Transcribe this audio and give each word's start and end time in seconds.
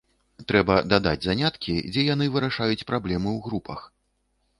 Трэба 0.51 0.77
дадаць 0.93 1.19
заняткі, 1.25 1.75
дзе 1.91 2.05
яны 2.13 2.25
вырашаюць 2.37 2.87
праблемы 2.93 3.29
у 3.41 3.43
групах. 3.49 3.85